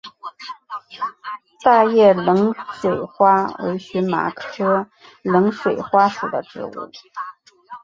[1.63, 4.87] 大叶冷水花为荨麻科
[5.21, 6.71] 冷水花属的植物。